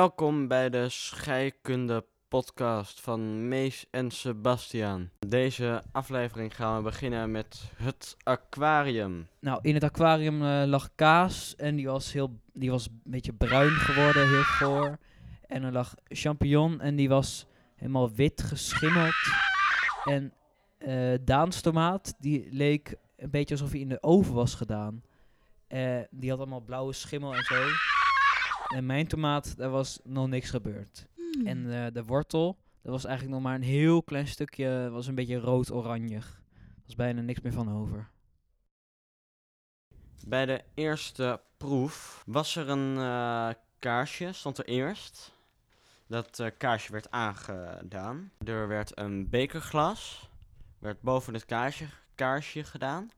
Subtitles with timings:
[0.00, 5.10] Welkom bij de scheikunde podcast van Mees en Sebastian.
[5.18, 9.28] Deze aflevering gaan we beginnen met het aquarium.
[9.40, 13.32] Nou, in het aquarium eh, lag kaas en die was, heel, die was een beetje
[13.32, 14.98] bruin geworden, heel goor.
[15.46, 19.14] En er lag champignon en die was helemaal wit geschimmeld.
[20.04, 20.32] En
[20.78, 25.02] eh Daans tomaat, die leek een beetje alsof hij in de oven was gedaan.
[25.66, 27.66] Eh, die had allemaal blauwe schimmel en zo.
[28.74, 31.06] En mijn tomaat, daar was nog niks gebeurd.
[31.44, 35.14] En eh, de wortel, dat was eigenlijk nog maar een heel klein stukje, was een
[35.14, 36.42] beetje rood-oranjig.
[36.54, 38.10] Er was bijna niks meer van over.
[40.26, 45.34] Bij de eerste proef was er een eh, kaarsje, stond er eerst.
[46.06, 48.32] Dat eh, kaarsje werd aangedaan.
[48.44, 50.30] Er werd een bekerglas,
[50.78, 53.10] werd boven het kaarsje, kaarsje gedaan.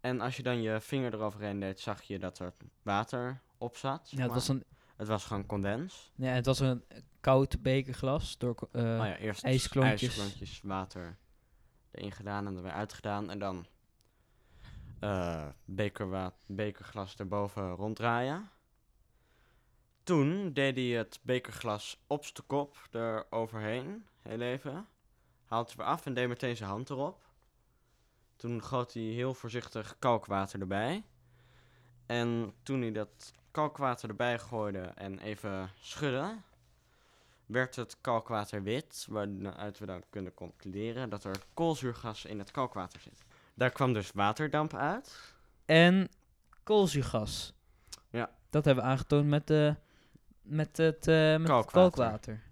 [0.00, 4.10] En als je dan je vinger eroverheen deed, zag je dat er water op zat.
[4.10, 4.64] Ja, het was een,
[4.96, 6.12] het was gewoon condens.
[6.16, 6.84] ja, het was een
[7.20, 10.02] koud bekerglas door ko- eh, oh ja, eerst ijsklontjes.
[10.02, 11.18] ijsklontjes water
[11.90, 13.30] erin gedaan en er weer uitgedaan.
[13.30, 13.66] En dan
[15.00, 18.50] eh bekerwa- bekerglas erboven ronddraaien.
[20.02, 24.86] Toen deed hij het bekerglas op zijn kop eroverheen, heel even.
[25.44, 27.30] Haalde het weer af en deed meteen zijn hand erop.
[28.36, 31.04] Toen goot hij heel voorzichtig kalkwater erbij.
[32.12, 36.34] En toen hij dat kalkwater erbij gooide en even schudde,
[37.46, 43.00] werd het kalkwater wit, waaruit we dan kunnen concluderen dat er koolzuurgas in het kalkwater
[43.00, 43.24] zit.
[43.54, 45.34] Daar kwam dus waterdamp uit.
[45.64, 46.08] en
[46.62, 47.52] koolzuurgas.
[48.10, 48.30] Ja.
[48.50, 49.74] Dat hebben we aangetoond met, de,
[50.42, 52.42] met, het, eh, met het Kalkwater.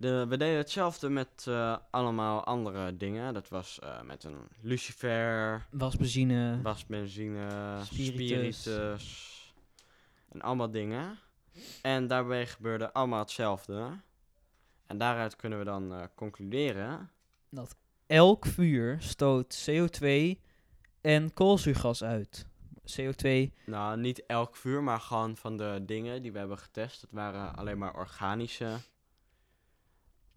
[0.00, 3.34] De, we deden hetzelfde met eh, allemaal andere dingen.
[3.34, 6.60] Dat was eh, met een lucifer, Wasbenzine.
[6.62, 8.62] wasbenzine, Spiritus.
[8.62, 9.54] spiritus.
[10.28, 11.18] En allemaal dingen.
[11.82, 14.00] En daarbij gebeurde allemaal hetzelfde.
[14.86, 17.10] En daaruit kunnen we dan eh, concluderen.
[18.06, 20.06] Elk vuur stoot CO2
[21.00, 22.46] en koolzuurgas uit.
[23.00, 27.00] CO2, Nou, niet elk vuur, maar gewoon van de dingen die we hebben getest.
[27.00, 28.76] Dat waren alleen maar organische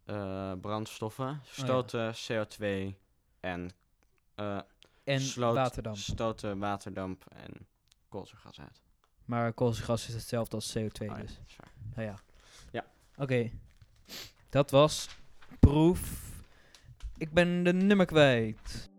[0.06, 1.42] eh, brandstoffen.
[1.44, 2.96] Stoten CO2
[3.40, 3.70] en,
[4.36, 4.60] eh,
[5.04, 5.96] en sloot- waterdamp.
[5.98, 7.68] stoten waterdamp en
[8.10, 8.82] koolzuurgas uit.
[9.26, 11.40] Maar koolzuurgas is hetzelfde als CO2 Oh ja, dus.
[11.58, 11.72] waar.
[11.96, 12.16] Nou ja.
[12.72, 12.86] Ja.
[13.18, 13.50] Oké.
[14.50, 15.08] Dat was
[15.60, 16.32] proef.
[17.18, 18.92] Ik ben de nummer kwijt.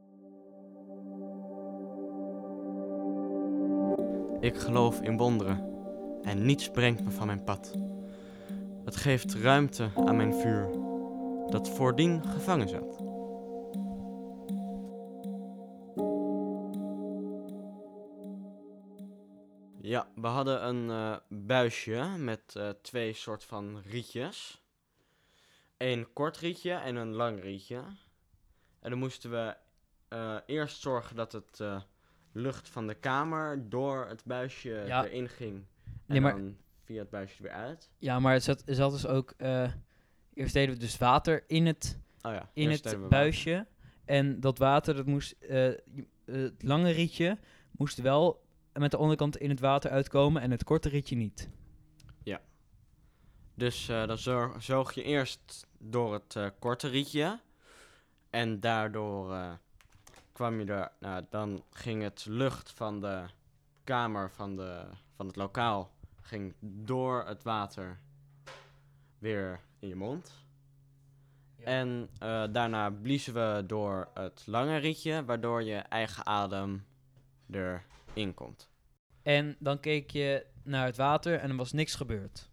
[4.41, 5.72] Ik geloof in wonderen
[6.22, 7.75] en niets brengt me van mijn pad.
[8.84, 10.69] Het geeft ruimte aan mijn vuur,
[11.50, 13.03] dat voordien gevangen zat.
[19.81, 24.62] Ja, we hadden een eh, buisje met eh, twee soort van rietjes.
[25.77, 27.77] Een kort rietje en een lang rietje.
[28.81, 29.56] En dan moesten we
[30.09, 31.81] eh, eerst zorgen dat het eh,
[32.33, 35.04] lucht van de kamer door het buisje Ja.
[35.04, 35.54] erin ging.
[35.56, 37.91] En Nee, maar- dan via het buisje er weer uit.
[37.99, 39.34] Ja, maar het zat, zat dus ook...
[40.34, 43.09] eerst deden we dus water in het, Oh ja, in het water.
[43.09, 43.67] buisje.
[44.05, 45.33] En dat water, dat moest...
[45.33, 45.72] eh,
[46.25, 47.39] het lange rietje
[47.71, 51.49] moest wel met de onderkant in het water uitkomen en het korte rietje niet.
[53.56, 57.41] Dus eh, dan zo- zoog je eerst door het eh, korte rietje.
[58.31, 59.37] En daardoor
[60.33, 60.93] kwam je er.
[61.01, 63.25] Nou, dan ging het lucht van de
[63.84, 64.84] kamer van, de,
[65.16, 65.93] van het lokaal.
[66.21, 68.01] ging door het water
[69.19, 70.43] weer in je mond.
[71.65, 76.87] En eh, daarna bliezen we door het lange rietje, waardoor je eigen adem
[77.50, 78.71] erin komt.
[79.22, 82.53] En dan keek je naar het water en er was niks gebeurd.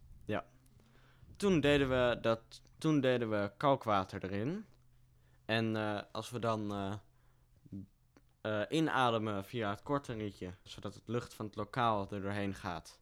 [1.36, 4.66] Toen deden we, dat, toen deden we kalkwater erin.
[5.46, 6.74] En eh, als we dan
[8.42, 13.00] eh, inademen via het korte rietje, zodat het lucht van het lokaal er doorheen gaat,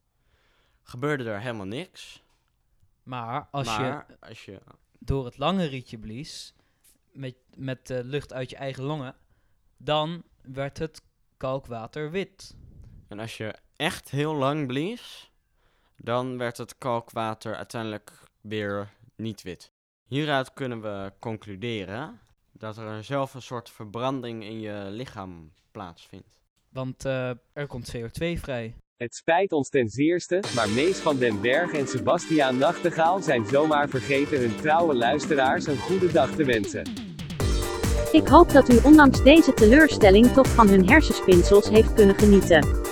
[0.82, 2.22] gebeurde er helemaal niks.
[3.02, 4.60] Maar als maar je als je
[4.98, 6.54] door het lange rietje blies,
[7.12, 9.14] met, met lucht uit je eigen longen,
[9.76, 11.02] dan werd het
[11.36, 12.56] kalkwater wit.
[13.08, 15.32] En als je echt heel lang blies,
[15.96, 19.72] dan werd het kalkwater uiteindelijk weer niet wit.
[20.06, 22.20] Hieruit kunnen we concluderen
[22.52, 26.40] dat er zelf een soort verbranding in je lichaam plaatsvindt.
[26.68, 28.74] Want eh, er komt CO2 vrij.
[29.00, 33.88] Het spijt ons ten zeerste, maar Mees van den Berg en Sebastiaan Nachtegaal zijn zomaar
[33.88, 36.82] vergeten hun trouwe luisteraars een goede dag te wensen.
[38.12, 42.89] Ik hoop dat u ondanks deze teleurstelling toch van hun hersenspinsels heeft kunnen genieten.